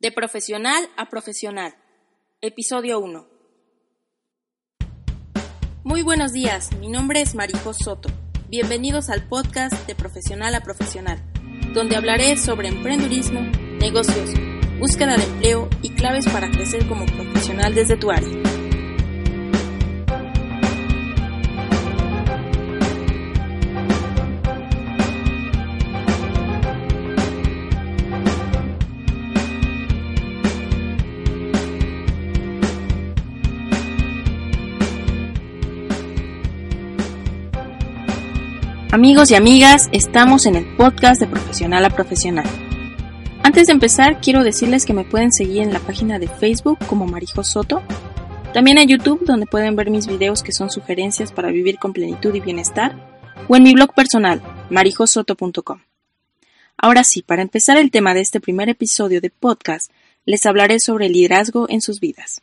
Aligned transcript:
De 0.00 0.12
profesional 0.12 0.88
a 0.96 1.08
profesional. 1.08 1.74
Episodio 2.40 3.00
1. 3.00 3.26
Muy 5.82 6.02
buenos 6.02 6.32
días, 6.32 6.70
mi 6.76 6.86
nombre 6.88 7.20
es 7.20 7.34
Marijo 7.34 7.74
Soto. 7.74 8.08
Bienvenidos 8.48 9.10
al 9.10 9.26
podcast 9.26 9.74
de 9.88 9.96
Profesional 9.96 10.54
a 10.54 10.60
Profesional, 10.60 11.20
donde 11.74 11.96
hablaré 11.96 12.36
sobre 12.36 12.68
emprendurismo, 12.68 13.40
negocios, 13.80 14.30
búsqueda 14.78 15.16
de 15.16 15.24
empleo 15.24 15.68
y 15.82 15.90
claves 15.90 16.26
para 16.26 16.48
crecer 16.48 16.86
como 16.86 17.04
profesional 17.04 17.74
desde 17.74 17.96
tu 17.96 18.12
área. 18.12 18.47
Amigos 38.90 39.30
y 39.30 39.34
amigas, 39.34 39.90
estamos 39.92 40.46
en 40.46 40.56
el 40.56 40.64
podcast 40.76 41.20
de 41.20 41.26
Profesional 41.26 41.84
a 41.84 41.90
Profesional. 41.90 42.46
Antes 43.42 43.66
de 43.66 43.74
empezar, 43.74 44.18
quiero 44.22 44.42
decirles 44.42 44.86
que 44.86 44.94
me 44.94 45.04
pueden 45.04 45.30
seguir 45.30 45.60
en 45.60 45.74
la 45.74 45.78
página 45.78 46.18
de 46.18 46.26
Facebook 46.26 46.78
como 46.86 47.04
Marijo 47.04 47.44
Soto, 47.44 47.82
también 48.54 48.78
en 48.78 48.88
YouTube 48.88 49.26
donde 49.26 49.44
pueden 49.44 49.76
ver 49.76 49.90
mis 49.90 50.06
videos 50.06 50.42
que 50.42 50.52
son 50.52 50.70
sugerencias 50.70 51.32
para 51.32 51.50
vivir 51.50 51.78
con 51.78 51.92
plenitud 51.92 52.34
y 52.34 52.40
bienestar, 52.40 52.96
o 53.46 53.56
en 53.56 53.62
mi 53.62 53.74
blog 53.74 53.92
personal, 53.92 54.40
marijosoto.com. 54.70 55.82
Ahora 56.78 57.04
sí, 57.04 57.20
para 57.20 57.42
empezar 57.42 57.76
el 57.76 57.90
tema 57.90 58.14
de 58.14 58.22
este 58.22 58.40
primer 58.40 58.70
episodio 58.70 59.20
de 59.20 59.28
podcast, 59.28 59.92
les 60.24 60.46
hablaré 60.46 60.80
sobre 60.80 61.06
el 61.06 61.12
liderazgo 61.12 61.66
en 61.68 61.82
sus 61.82 62.00
vidas. 62.00 62.40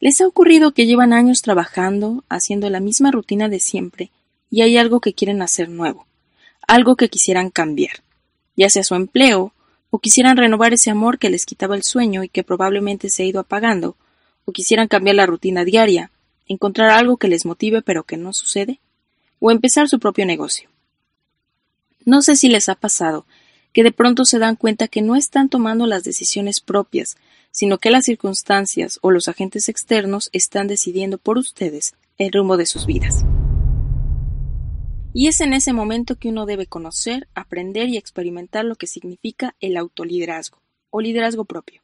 ¿Les 0.00 0.22
ha 0.22 0.26
ocurrido 0.26 0.72
que 0.72 0.86
llevan 0.86 1.12
años 1.12 1.42
trabajando, 1.42 2.24
haciendo 2.30 2.70
la 2.70 2.80
misma 2.80 3.10
rutina 3.10 3.50
de 3.50 3.60
siempre, 3.60 4.10
y 4.50 4.62
hay 4.62 4.76
algo 4.76 5.00
que 5.00 5.14
quieren 5.14 5.40
hacer 5.42 5.68
nuevo, 5.68 6.06
algo 6.66 6.96
que 6.96 7.08
quisieran 7.08 7.50
cambiar, 7.50 8.02
ya 8.56 8.68
sea 8.68 8.82
su 8.82 8.94
empleo, 8.94 9.54
o 9.90 9.98
quisieran 9.98 10.36
renovar 10.36 10.72
ese 10.72 10.90
amor 10.90 11.18
que 11.18 11.30
les 11.30 11.44
quitaba 11.44 11.74
el 11.74 11.82
sueño 11.82 12.22
y 12.22 12.28
que 12.28 12.44
probablemente 12.44 13.08
se 13.08 13.22
ha 13.22 13.26
ido 13.26 13.40
apagando, 13.40 13.96
o 14.44 14.52
quisieran 14.52 14.88
cambiar 14.88 15.16
la 15.16 15.26
rutina 15.26 15.64
diaria, 15.64 16.10
encontrar 16.46 16.90
algo 16.90 17.16
que 17.16 17.28
les 17.28 17.46
motive 17.46 17.82
pero 17.82 18.04
que 18.04 18.16
no 18.16 18.32
sucede, 18.32 18.80
o 19.38 19.50
empezar 19.50 19.88
su 19.88 19.98
propio 19.98 20.26
negocio. 20.26 20.68
No 22.04 22.22
sé 22.22 22.36
si 22.36 22.48
les 22.48 22.68
ha 22.68 22.74
pasado 22.74 23.26
que 23.72 23.82
de 23.82 23.92
pronto 23.92 24.24
se 24.24 24.38
dan 24.38 24.56
cuenta 24.56 24.88
que 24.88 25.02
no 25.02 25.16
están 25.16 25.48
tomando 25.48 25.86
las 25.86 26.02
decisiones 26.02 26.60
propias, 26.60 27.16
sino 27.52 27.78
que 27.78 27.90
las 27.90 28.04
circunstancias 28.04 28.98
o 29.02 29.10
los 29.10 29.28
agentes 29.28 29.68
externos 29.68 30.28
están 30.32 30.66
decidiendo 30.66 31.18
por 31.18 31.38
ustedes 31.38 31.94
el 32.18 32.32
rumbo 32.32 32.56
de 32.56 32.66
sus 32.66 32.86
vidas. 32.86 33.24
Y 35.12 35.26
es 35.26 35.40
en 35.40 35.52
ese 35.52 35.72
momento 35.72 36.16
que 36.16 36.28
uno 36.28 36.46
debe 36.46 36.66
conocer, 36.66 37.26
aprender 37.34 37.88
y 37.88 37.96
experimentar 37.96 38.64
lo 38.64 38.76
que 38.76 38.86
significa 38.86 39.56
el 39.58 39.76
autoliderazgo 39.76 40.62
o 40.90 41.00
liderazgo 41.00 41.44
propio. 41.44 41.82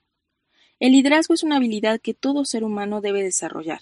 El 0.79 0.93
liderazgo 0.93 1.35
es 1.35 1.43
una 1.43 1.57
habilidad 1.57 2.01
que 2.01 2.15
todo 2.15 2.45
ser 2.45 2.63
humano 2.63 3.01
debe 3.01 3.25
desarrollar. 3.25 3.81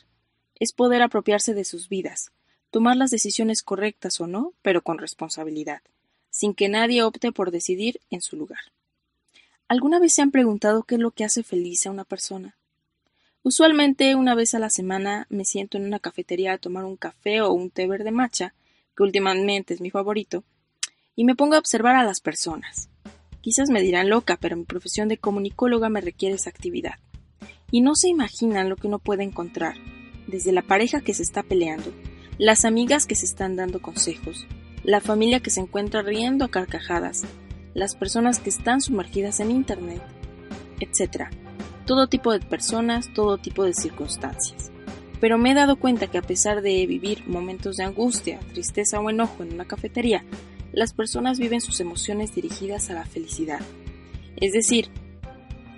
Es 0.59 0.73
poder 0.73 1.03
apropiarse 1.03 1.53
de 1.53 1.65
sus 1.65 1.91
vidas, 1.91 2.31
tomar 2.71 2.97
las 2.97 3.11
decisiones 3.11 3.63
correctas 3.63 4.19
o 4.21 4.27
no, 4.27 4.55
pero 4.63 4.83
con 4.83 4.99
responsabilidad, 4.99 5.83
sin 6.31 6.55
que 6.55 6.71
nadie 6.71 7.03
opte 7.03 7.31
por 7.31 7.51
decidir 7.51 8.01
en 8.11 8.23
su 8.23 8.37
lugar. 8.37 8.61
¿Alguna 9.69 9.99
vez 9.99 10.15
se 10.15 10.23
han 10.23 10.31
preguntado 10.31 10.85
qué 10.85 10.95
es 10.95 11.01
lo 11.01 11.11
que 11.11 11.25
hace 11.25 11.43
feliz 11.43 11.87
a 11.87 11.91
una 11.91 12.05
persona? 12.05 12.57
Usualmente 13.43 14.15
una 14.15 14.35
vez 14.35 14.55
a 14.55 14.59
la 14.59 14.71
semana 14.71 15.27
me 15.29 15.45
siento 15.45 15.77
en 15.77 15.85
una 15.85 15.99
cafetería 15.99 16.55
a 16.55 16.59
tomar 16.59 16.85
un 16.85 16.97
café 16.97 17.43
o 17.43 17.53
un 17.53 17.69
té 17.71 17.87
verde 17.87 18.11
matcha 18.11 18.55
que 18.97 19.03
últimamente 19.03 19.75
es 19.75 19.81
mi 19.81 19.91
favorito, 19.91 20.45
y 21.17 21.25
me 21.25 21.35
pongo 21.35 21.55
a 21.55 21.59
observar 21.59 21.97
a 21.97 22.05
las 22.05 22.21
personas. 22.21 22.89
Quizás 23.41 23.71
me 23.71 23.83
dirán 23.83 24.09
loca, 24.09 24.39
pero 24.41 24.57
mi 24.57 24.65
profesión 24.65 25.09
de 25.09 25.19
comunicóloga 25.19 25.89
me 25.89 26.01
requiere 26.01 26.35
esa 26.35 26.51
actividad. 26.51 26.95
Y 27.71 27.83
no 27.83 27.95
se 27.95 28.09
imaginan 28.09 28.69
lo 28.69 28.77
que 28.77 28.87
uno 28.87 28.99
puede 28.99 29.23
encontrar, 29.23 29.77
desde 30.27 30.53
la 30.53 30.63
pareja 30.63 31.01
que 31.01 31.15
se 31.15 31.23
está 31.23 31.43
peleando, 31.43 31.93
las 32.39 32.65
amigas 32.65 33.07
que 33.07 33.15
se 33.15 33.27
están 33.27 33.57
dando 33.57 33.81
consejos, 33.81 34.47
la 34.83 35.01
familia 35.01 35.41
que 35.41 35.51
se 35.51 35.61
encuentra 35.61 36.03
riendo 36.03 36.45
a 36.45 36.51
carcajadas, 36.51 37.25
las 37.75 37.95
personas 37.95 38.39
que 38.39 38.51
están 38.51 38.81
sumergidas 38.81 39.41
en 39.41 39.51
Internet, 39.51 40.03
etc. 40.81 41.29
Todo 41.87 42.07
tipo 42.07 42.33
de 42.33 42.41
personas, 42.41 43.13
todo 43.13 43.39
tipo 43.39 43.65
de 43.65 43.75
circunstancias 43.75 44.74
pero 45.25 45.39
me 45.39 45.53
he 45.53 45.55
dado 45.55 45.77
cuenta 45.77 46.09
que 46.09 46.19
a 46.19 46.23
pesar 46.23 46.61
de 46.61 46.85
vivir 46.85 47.27
momentos 47.27 47.79
de 47.79 47.85
angustia, 47.85 48.39
tristeza 48.53 49.01
o 49.01 49.09
enojo 49.09 49.43
en 49.43 49.55
una 49.55 49.65
cafetería, 49.65 50.23
las 50.71 50.93
personas 50.93 51.39
viven 51.39 51.63
sus 51.63 51.81
emociones 51.81 52.35
dirigidas 52.35 52.91
a 52.91 52.93
la 52.93 53.07
felicidad. 53.07 53.63
Es 54.37 54.53
decir, 54.53 54.91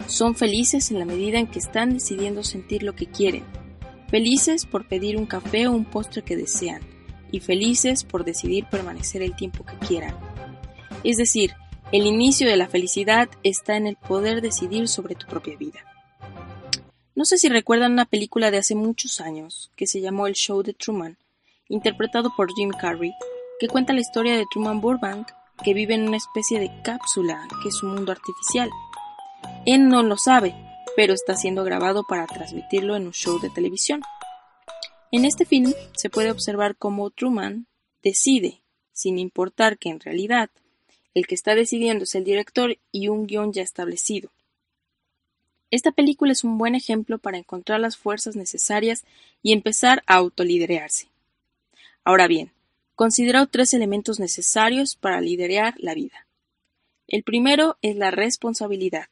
son 0.09 0.35
felices 0.35 0.91
en 0.91 0.99
la 0.99 1.05
medida 1.05 1.39
en 1.39 1.47
que 1.47 1.61
están 1.61 1.95
decidiendo 1.95 2.43
sentir 2.43 2.83
lo 2.83 2.97
que 2.97 3.07
quieren, 3.07 3.45
felices 4.09 4.67
por 4.67 4.89
pedir 4.89 5.17
un 5.17 5.27
café 5.27 5.69
o 5.69 5.73
un 5.75 5.85
postre 5.85 6.23
que 6.23 6.37
desean, 6.37 6.83
y 7.31 7.39
felices 7.39 8.03
por 8.03 8.25
decidir 8.25 8.65
permanecer 8.69 9.23
el 9.23 9.37
tiempo 9.37 9.65
que 9.65 9.79
quieran. 9.79 10.17
Es 11.05 11.19
decir, 11.19 11.53
el 11.93 12.05
inicio 12.05 12.49
de 12.49 12.57
la 12.57 12.67
felicidad 12.67 13.29
está 13.45 13.77
en 13.77 13.87
el 13.87 13.95
poder 13.95 14.43
decidir 14.43 14.89
sobre 14.89 15.15
tu 15.15 15.29
propia 15.29 15.57
vida. 15.57 15.96
No 17.17 17.25
sé 17.25 17.39
si 17.39 17.49
recuerdan 17.49 17.93
una 17.93 18.05
película 18.05 18.51
de 18.51 18.59
hace 18.59 18.75
muchos 18.75 19.23
años 19.23 19.71
que 19.75 19.87
se 19.87 20.03
llamó 20.03 20.27
El 20.27 20.35
Show 20.35 20.63
de 20.63 20.75
Truman, 20.75 21.17
interpretado 21.67 22.31
por 22.37 22.53
Jim 22.55 22.69
Carrey, 22.69 23.11
que 23.59 23.69
cuenta 23.69 23.95
la 23.95 24.01
historia 24.01 24.37
de 24.37 24.45
Truman 24.53 24.83
Burbank, 24.83 25.27
que 25.65 25.73
vive 25.73 25.95
en 25.95 26.07
una 26.07 26.19
especie 26.19 26.61
de 26.61 26.71
cápsula 26.83 27.49
que 27.63 27.71
es 27.71 27.83
un 27.83 27.95
mundo 27.95 28.13
artificial. 28.13 28.69
Él 29.65 29.89
no 29.89 30.03
lo 30.03 30.19
sabe, 30.19 30.55
pero 30.95 31.15
está 31.15 31.37
siendo 31.37 31.65
grabado 31.65 32.05
para 32.07 32.27
transmitirlo 32.27 32.97
en 32.97 33.07
un 33.07 33.15
show 33.15 33.41
de 33.41 33.49
televisión. 33.49 34.03
En 35.11 35.25
este 35.25 35.47
film 35.47 35.73
se 35.97 36.11
puede 36.11 36.31
observar 36.31 36.77
cómo 36.77 37.09
Truman 37.09 37.67
decide, 38.03 38.61
sin 38.93 39.19
importar 39.19 39.79
que 39.79 39.89
en 39.89 40.01
realidad 40.01 40.51
el 41.15 41.27
que 41.27 41.35
está 41.35 41.55
decidiendo 41.55 42.05
es 42.05 42.15
el 42.15 42.25
director 42.25 42.77
y 42.93 43.09
un 43.09 43.27
guion 43.27 43.55
ya 43.55 43.63
establecido. 43.63 44.33
Esta 45.71 45.91
película 45.91 46.33
es 46.33 46.45
un 46.45 46.59
buen 46.59 46.75
ejemplo 46.75 47.19
para 47.19 47.39
encontrar 47.39 47.81
las 47.81 47.97
fuerzas 47.97 48.37
necesarias 48.37 49.05
y 49.43 49.53
empezar 49.53 50.03
a 50.07 50.15
autoliderearse. 50.17 51.09
Ahora 52.05 52.29
bien, 52.29 52.53
considero 52.95 53.47
tres 53.47 53.75
elementos 53.75 54.21
necesarios 54.21 54.95
para 54.95 55.21
liderear 55.21 55.75
la 55.79 55.95
vida. 55.95 56.27
El 57.09 57.25
primero 57.25 57.79
es 57.83 57.97
la 57.97 58.11
responsabilidad. 58.11 59.09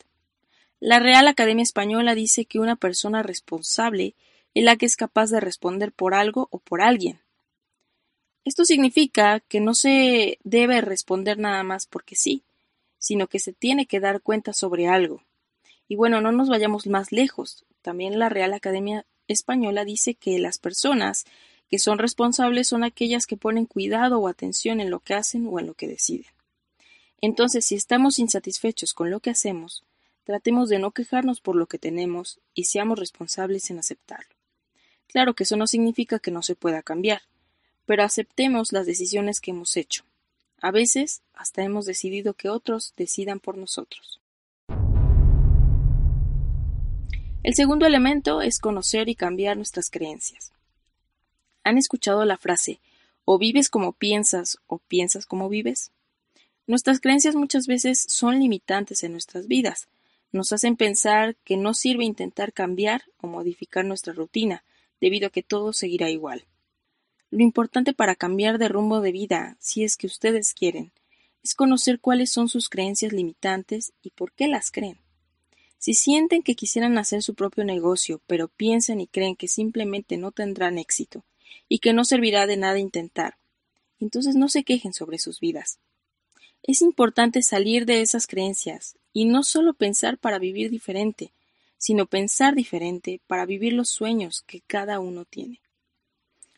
La 0.80 1.00
Real 1.00 1.26
Academia 1.28 1.62
Española 1.62 2.14
dice 2.14 2.44
que 2.44 2.58
una 2.58 2.76
persona 2.76 3.22
responsable 3.22 4.14
es 4.54 4.64
la 4.64 4.76
que 4.76 4.86
es 4.86 4.96
capaz 4.96 5.30
de 5.30 5.40
responder 5.40 5.92
por 5.92 6.14
algo 6.14 6.48
o 6.50 6.58
por 6.58 6.82
alguien. 6.82 7.20
Esto 8.44 8.64
significa 8.64 9.40
que 9.40 9.60
no 9.60 9.74
se 9.74 10.38
debe 10.44 10.80
responder 10.80 11.38
nada 11.38 11.62
más 11.62 11.86
porque 11.86 12.14
sí, 12.14 12.42
sino 12.98 13.26
que 13.26 13.38
se 13.38 13.52
tiene 13.52 13.86
que 13.86 14.00
dar 14.00 14.20
cuenta 14.20 14.52
sobre 14.52 14.86
algo. 14.86 15.22
Y 15.88 15.96
bueno, 15.96 16.20
no 16.20 16.32
nos 16.32 16.48
vayamos 16.48 16.86
más 16.86 17.12
lejos. 17.12 17.64
También 17.82 18.18
la 18.18 18.28
Real 18.28 18.52
Academia 18.52 19.06
Española 19.28 19.84
dice 19.84 20.14
que 20.14 20.38
las 20.38 20.58
personas 20.58 21.24
que 21.70 21.78
son 21.78 21.98
responsables 21.98 22.68
son 22.68 22.84
aquellas 22.84 23.26
que 23.26 23.36
ponen 23.36 23.66
cuidado 23.66 24.18
o 24.18 24.28
atención 24.28 24.80
en 24.80 24.90
lo 24.90 25.00
que 25.00 25.14
hacen 25.14 25.46
o 25.50 25.58
en 25.58 25.66
lo 25.66 25.74
que 25.74 25.88
deciden. 25.88 26.30
Entonces, 27.20 27.64
si 27.64 27.74
estamos 27.74 28.18
insatisfechos 28.18 28.92
con 28.92 29.10
lo 29.10 29.20
que 29.20 29.30
hacemos, 29.30 29.82
tratemos 30.24 30.68
de 30.68 30.78
no 30.78 30.90
quejarnos 30.90 31.40
por 31.40 31.56
lo 31.56 31.66
que 31.66 31.78
tenemos 31.78 32.38
y 32.54 32.64
seamos 32.64 32.98
responsables 32.98 33.70
en 33.70 33.78
aceptarlo. 33.78 34.34
Claro 35.06 35.34
que 35.34 35.44
eso 35.44 35.56
no 35.56 35.66
significa 35.66 36.18
que 36.18 36.30
no 36.30 36.42
se 36.42 36.54
pueda 36.54 36.82
cambiar, 36.82 37.22
pero 37.86 38.02
aceptemos 38.02 38.72
las 38.72 38.86
decisiones 38.86 39.40
que 39.40 39.52
hemos 39.52 39.76
hecho. 39.76 40.04
A 40.60 40.70
veces 40.70 41.22
hasta 41.34 41.62
hemos 41.62 41.86
decidido 41.86 42.34
que 42.34 42.48
otros 42.48 42.94
decidan 42.96 43.40
por 43.40 43.56
nosotros. 43.56 44.20
El 47.44 47.54
segundo 47.54 47.84
elemento 47.84 48.40
es 48.40 48.58
conocer 48.58 49.10
y 49.10 49.14
cambiar 49.14 49.58
nuestras 49.58 49.90
creencias. 49.90 50.50
¿Han 51.62 51.76
escuchado 51.76 52.24
la 52.24 52.38
frase 52.38 52.80
o 53.26 53.38
vives 53.38 53.68
como 53.68 53.92
piensas 53.92 54.56
o 54.66 54.78
piensas 54.78 55.26
como 55.26 55.50
vives? 55.50 55.92
Nuestras 56.66 57.00
creencias 57.00 57.34
muchas 57.34 57.66
veces 57.66 58.02
son 58.08 58.40
limitantes 58.40 59.04
en 59.04 59.12
nuestras 59.12 59.46
vidas. 59.46 59.88
Nos 60.32 60.52
hacen 60.52 60.76
pensar 60.76 61.36
que 61.44 61.58
no 61.58 61.74
sirve 61.74 62.06
intentar 62.06 62.54
cambiar 62.54 63.02
o 63.20 63.26
modificar 63.26 63.84
nuestra 63.84 64.14
rutina, 64.14 64.64
debido 64.98 65.26
a 65.26 65.30
que 65.30 65.42
todo 65.42 65.74
seguirá 65.74 66.08
igual. 66.08 66.46
Lo 67.30 67.42
importante 67.42 67.92
para 67.92 68.16
cambiar 68.16 68.56
de 68.56 68.68
rumbo 68.68 69.02
de 69.02 69.12
vida, 69.12 69.58
si 69.60 69.84
es 69.84 69.98
que 69.98 70.06
ustedes 70.06 70.54
quieren, 70.54 70.92
es 71.42 71.54
conocer 71.54 72.00
cuáles 72.00 72.32
son 72.32 72.48
sus 72.48 72.70
creencias 72.70 73.12
limitantes 73.12 73.92
y 74.02 74.08
por 74.10 74.32
qué 74.32 74.48
las 74.48 74.70
creen. 74.70 75.03
Si 75.84 75.92
sienten 75.92 76.42
que 76.42 76.54
quisieran 76.54 76.96
hacer 76.96 77.22
su 77.22 77.34
propio 77.34 77.62
negocio, 77.62 78.22
pero 78.26 78.48
piensan 78.48 79.02
y 79.02 79.06
creen 79.06 79.36
que 79.36 79.48
simplemente 79.48 80.16
no 80.16 80.30
tendrán 80.30 80.78
éxito 80.78 81.24
y 81.68 81.80
que 81.80 81.92
no 81.92 82.06
servirá 82.06 82.46
de 82.46 82.56
nada 82.56 82.78
intentar, 82.78 83.36
entonces 84.00 84.34
no 84.34 84.48
se 84.48 84.64
quejen 84.64 84.94
sobre 84.94 85.18
sus 85.18 85.40
vidas. 85.40 85.78
Es 86.62 86.80
importante 86.80 87.42
salir 87.42 87.84
de 87.84 88.00
esas 88.00 88.26
creencias 88.26 88.96
y 89.12 89.26
no 89.26 89.42
solo 89.42 89.74
pensar 89.74 90.16
para 90.16 90.38
vivir 90.38 90.70
diferente, 90.70 91.32
sino 91.76 92.06
pensar 92.06 92.54
diferente 92.54 93.20
para 93.26 93.44
vivir 93.44 93.74
los 93.74 93.90
sueños 93.90 94.40
que 94.46 94.62
cada 94.62 95.00
uno 95.00 95.26
tiene. 95.26 95.60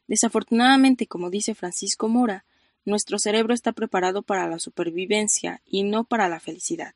Desafortunadamente, 0.06 1.08
como 1.08 1.30
dice 1.30 1.56
Francisco 1.56 2.06
Mora, 2.06 2.44
nuestro 2.84 3.18
cerebro 3.18 3.54
está 3.54 3.72
preparado 3.72 4.22
para 4.22 4.46
la 4.46 4.60
supervivencia 4.60 5.62
y 5.66 5.82
no 5.82 6.04
para 6.04 6.28
la 6.28 6.38
felicidad. 6.38 6.94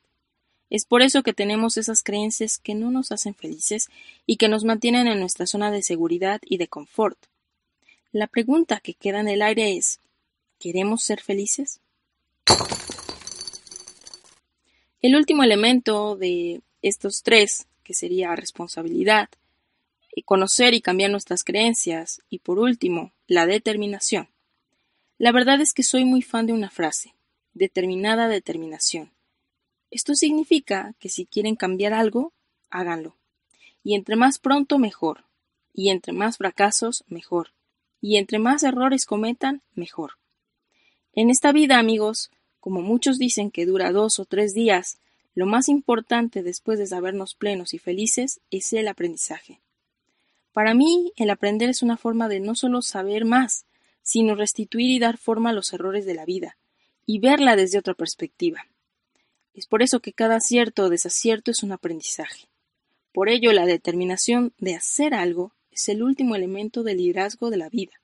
Es 0.71 0.85
por 0.85 1.03
eso 1.03 1.21
que 1.21 1.33
tenemos 1.33 1.77
esas 1.77 2.01
creencias 2.01 2.57
que 2.57 2.73
no 2.73 2.89
nos 2.89 3.11
hacen 3.11 3.35
felices 3.35 3.89
y 4.25 4.37
que 4.37 4.47
nos 4.47 4.63
mantienen 4.63 5.05
en 5.07 5.19
nuestra 5.19 5.45
zona 5.45 5.69
de 5.69 5.83
seguridad 5.83 6.41
y 6.45 6.57
de 6.57 6.67
confort. 6.67 7.17
La 8.11 8.25
pregunta 8.25 8.79
que 8.79 8.95
queda 8.95 9.19
en 9.19 9.27
el 9.27 9.43
aire 9.43 9.77
es 9.77 9.99
¿queremos 10.59 11.03
ser 11.03 11.21
felices? 11.21 11.81
El 15.01 15.15
último 15.15 15.43
elemento 15.43 16.15
de 16.15 16.61
estos 16.81 17.21
tres, 17.21 17.67
que 17.83 17.93
sería 17.93 18.35
responsabilidad, 18.35 19.29
conocer 20.23 20.73
y 20.73 20.81
cambiar 20.81 21.11
nuestras 21.11 21.43
creencias 21.43 22.21
y 22.29 22.39
por 22.39 22.59
último, 22.59 23.11
la 23.27 23.45
determinación. 23.45 24.29
La 25.17 25.31
verdad 25.31 25.59
es 25.61 25.73
que 25.73 25.83
soy 25.83 26.05
muy 26.05 26.21
fan 26.21 26.45
de 26.45 26.53
una 26.53 26.69
frase, 26.69 27.13
determinada 27.53 28.27
determinación. 28.27 29.11
Esto 29.91 30.15
significa 30.15 30.95
que 30.99 31.09
si 31.09 31.25
quieren 31.25 31.55
cambiar 31.55 31.93
algo, 31.93 32.31
háganlo. 32.69 33.17
Y 33.83 33.95
entre 33.95 34.15
más 34.15 34.39
pronto, 34.39 34.79
mejor. 34.79 35.25
Y 35.73 35.89
entre 35.89 36.13
más 36.13 36.37
fracasos, 36.37 37.03
mejor. 37.07 37.49
Y 37.99 38.17
entre 38.17 38.39
más 38.39 38.63
errores 38.63 39.05
cometan, 39.05 39.61
mejor. 39.75 40.13
En 41.13 41.29
esta 41.29 41.51
vida, 41.51 41.77
amigos, 41.77 42.31
como 42.61 42.81
muchos 42.81 43.17
dicen 43.17 43.51
que 43.51 43.65
dura 43.65 43.91
dos 43.91 44.17
o 44.19 44.25
tres 44.25 44.53
días, 44.53 44.97
lo 45.35 45.45
más 45.45 45.67
importante 45.67 46.41
después 46.41 46.79
de 46.79 46.87
sabernos 46.87 47.35
plenos 47.35 47.73
y 47.73 47.77
felices 47.77 48.39
es 48.49 48.71
el 48.73 48.87
aprendizaje. 48.87 49.59
Para 50.53 50.73
mí, 50.73 51.11
el 51.17 51.29
aprender 51.29 51.69
es 51.69 51.81
una 51.81 51.97
forma 51.97 52.27
de 52.27 52.39
no 52.39 52.55
solo 52.55 52.81
saber 52.81 53.25
más, 53.25 53.65
sino 54.03 54.35
restituir 54.35 54.89
y 54.89 54.99
dar 54.99 55.17
forma 55.17 55.51
a 55.51 55.53
los 55.53 55.73
errores 55.73 56.05
de 56.05 56.13
la 56.13 56.25
vida, 56.25 56.57
y 57.05 57.19
verla 57.19 57.55
desde 57.55 57.77
otra 57.77 57.93
perspectiva. 57.93 58.65
Es 59.53 59.65
por 59.65 59.81
eso 59.81 59.99
que 59.99 60.13
cada 60.13 60.37
acierto 60.37 60.85
o 60.85 60.89
desacierto 60.89 61.51
es 61.51 61.63
un 61.63 61.71
aprendizaje. 61.71 62.47
Por 63.11 63.29
ello, 63.29 63.51
la 63.51 63.65
determinación 63.65 64.53
de 64.57 64.75
hacer 64.75 65.13
algo 65.13 65.53
es 65.71 65.89
el 65.89 66.03
último 66.03 66.35
elemento 66.35 66.83
del 66.83 66.97
liderazgo 66.97 67.49
de 67.49 67.57
la 67.57 67.69
vida. 67.69 68.01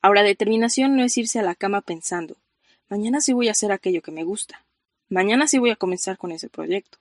Ahora, 0.00 0.22
determinación 0.22 0.96
no 0.96 1.04
es 1.04 1.16
irse 1.18 1.38
a 1.38 1.42
la 1.42 1.54
cama 1.54 1.82
pensando, 1.82 2.36
mañana 2.88 3.20
sí 3.20 3.34
voy 3.34 3.48
a 3.48 3.52
hacer 3.52 3.70
aquello 3.70 4.00
que 4.00 4.10
me 4.10 4.24
gusta, 4.24 4.64
mañana 5.10 5.46
sí 5.46 5.58
voy 5.58 5.70
a 5.70 5.76
comenzar 5.76 6.16
con 6.16 6.32
ese 6.32 6.48
proyecto, 6.48 6.98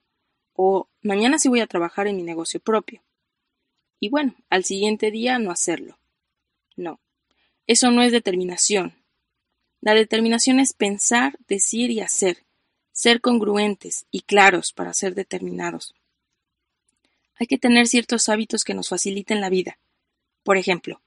o 0.53 0.89
mañana 1.01 1.39
sí 1.39 1.47
voy 1.47 1.61
a 1.61 1.67
trabajar 1.67 2.07
en 2.07 2.17
mi 2.17 2.23
negocio 2.23 2.59
propio. 2.59 3.01
Y 4.01 4.09
bueno, 4.09 4.35
al 4.49 4.65
siguiente 4.65 5.11
día 5.11 5.39
no 5.39 5.51
hacerlo. 5.51 5.97
No, 6.75 6.99
eso 7.67 7.91
no 7.91 8.01
es 8.01 8.11
determinación. 8.11 8.95
La 9.79 9.93
determinación 9.93 10.59
es 10.59 10.73
pensar, 10.73 11.37
decir 11.47 11.91
y 11.91 12.01
hacer, 12.01 12.43
ser 12.99 13.21
congruentes 13.21 14.05
y 14.11 14.23
claros 14.23 14.73
para 14.73 14.93
ser 14.93 15.15
determinados. 15.15 15.95
Hay 17.35 17.47
que 17.47 17.57
tener 17.57 17.87
ciertos 17.87 18.27
hábitos 18.27 18.65
que 18.65 18.73
nos 18.73 18.89
faciliten 18.89 19.39
la 19.39 19.49
vida. 19.49 19.79
Por 20.43 20.57
ejemplo, 20.57 20.99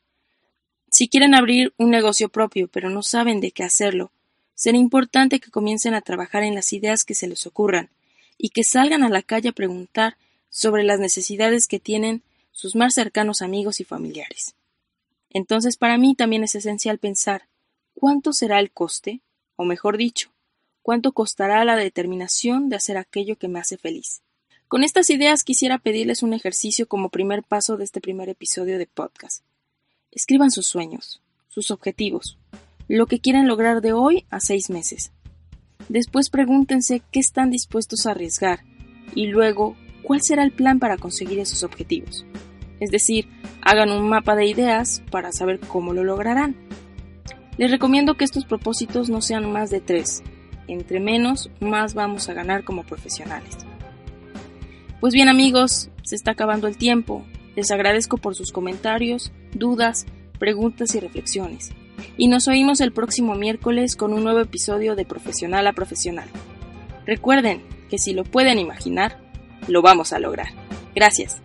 si 0.90 1.10
quieren 1.10 1.34
abrir 1.34 1.74
un 1.76 1.90
negocio 1.90 2.30
propio 2.30 2.66
pero 2.68 2.88
no 2.88 3.02
saben 3.02 3.40
de 3.40 3.50
qué 3.50 3.62
hacerlo, 3.62 4.10
será 4.54 4.78
importante 4.78 5.38
que 5.38 5.50
comiencen 5.50 5.92
a 5.92 6.00
trabajar 6.00 6.44
en 6.44 6.54
las 6.54 6.72
ideas 6.72 7.04
que 7.04 7.14
se 7.14 7.28
les 7.28 7.46
ocurran 7.46 7.90
y 8.38 8.48
que 8.48 8.64
salgan 8.64 9.02
a 9.02 9.10
la 9.10 9.20
calle 9.20 9.50
a 9.50 9.52
preguntar 9.52 10.16
sobre 10.48 10.84
las 10.84 10.98
necesidades 10.98 11.66
que 11.66 11.78
tienen 11.78 12.22
sus 12.52 12.74
más 12.74 12.94
cercanos 12.94 13.42
amigos 13.42 13.80
y 13.80 13.84
familiares. 13.84 14.54
Entonces 15.28 15.76
para 15.76 15.98
mí 15.98 16.14
también 16.14 16.42
es 16.42 16.54
esencial 16.54 16.96
pensar 16.96 17.48
¿cuánto 17.92 18.32
será 18.32 18.60
el 18.60 18.70
coste? 18.70 19.20
o 19.56 19.66
mejor 19.66 19.98
dicho, 19.98 20.31
cuánto 20.82 21.12
costará 21.12 21.64
la 21.64 21.76
determinación 21.76 22.68
de 22.68 22.76
hacer 22.76 22.98
aquello 22.98 23.36
que 23.36 23.48
me 23.48 23.60
hace 23.60 23.78
feliz. 23.78 24.22
Con 24.68 24.84
estas 24.84 25.10
ideas 25.10 25.44
quisiera 25.44 25.78
pedirles 25.78 26.22
un 26.22 26.32
ejercicio 26.34 26.86
como 26.86 27.08
primer 27.08 27.42
paso 27.42 27.76
de 27.76 27.84
este 27.84 28.00
primer 28.00 28.28
episodio 28.28 28.78
de 28.78 28.86
podcast. 28.86 29.44
Escriban 30.10 30.50
sus 30.50 30.66
sueños, 30.66 31.22
sus 31.48 31.70
objetivos, 31.70 32.38
lo 32.88 33.06
que 33.06 33.20
quieren 33.20 33.46
lograr 33.46 33.80
de 33.80 33.92
hoy 33.92 34.26
a 34.30 34.40
seis 34.40 34.70
meses. 34.70 35.12
Después 35.88 36.30
pregúntense 36.30 37.02
qué 37.10 37.20
están 37.20 37.50
dispuestos 37.50 38.06
a 38.06 38.12
arriesgar 38.12 38.64
y 39.14 39.26
luego 39.26 39.76
cuál 40.02 40.22
será 40.22 40.42
el 40.42 40.52
plan 40.52 40.78
para 40.78 40.96
conseguir 40.96 41.38
esos 41.38 41.62
objetivos. 41.62 42.24
Es 42.80 42.90
decir, 42.90 43.28
hagan 43.60 43.90
un 43.90 44.08
mapa 44.08 44.34
de 44.34 44.46
ideas 44.46 45.02
para 45.10 45.32
saber 45.32 45.60
cómo 45.60 45.92
lo 45.92 46.02
lograrán. 46.02 46.56
Les 47.58 47.70
recomiendo 47.70 48.16
que 48.16 48.24
estos 48.24 48.44
propósitos 48.44 49.08
no 49.08 49.20
sean 49.20 49.52
más 49.52 49.70
de 49.70 49.80
tres, 49.80 50.22
entre 50.68 51.00
menos, 51.00 51.50
más 51.60 51.94
vamos 51.94 52.28
a 52.28 52.34
ganar 52.34 52.64
como 52.64 52.84
profesionales. 52.84 53.58
Pues 55.00 55.14
bien 55.14 55.28
amigos, 55.28 55.90
se 56.04 56.14
está 56.14 56.32
acabando 56.32 56.68
el 56.68 56.76
tiempo. 56.76 57.24
Les 57.56 57.70
agradezco 57.70 58.18
por 58.18 58.34
sus 58.34 58.52
comentarios, 58.52 59.32
dudas, 59.52 60.06
preguntas 60.38 60.94
y 60.94 61.00
reflexiones. 61.00 61.72
Y 62.16 62.28
nos 62.28 62.48
oímos 62.48 62.80
el 62.80 62.92
próximo 62.92 63.34
miércoles 63.34 63.96
con 63.96 64.12
un 64.12 64.24
nuevo 64.24 64.40
episodio 64.40 64.96
de 64.96 65.04
Profesional 65.04 65.66
a 65.66 65.72
Profesional. 65.72 66.28
Recuerden 67.04 67.62
que 67.90 67.98
si 67.98 68.12
lo 68.12 68.24
pueden 68.24 68.58
imaginar, 68.58 69.18
lo 69.68 69.82
vamos 69.82 70.12
a 70.12 70.18
lograr. 70.18 70.48
Gracias. 70.94 71.41